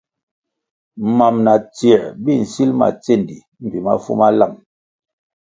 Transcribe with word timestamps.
Mam 1.17 1.35
na 1.45 1.53
tsier 1.73 2.03
bi 2.23 2.33
nsíl 2.41 2.71
ma 2.79 2.87
tsendi 3.03 3.37
mbpi 3.63 3.79
mafu 3.85 4.11
ma 4.19 4.27
láng. 4.39 4.57